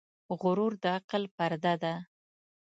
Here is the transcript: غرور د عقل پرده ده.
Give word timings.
غرور 0.39 0.73
د 0.83 0.85
عقل 0.97 1.23
پرده 1.37 1.73
ده. 1.83 1.93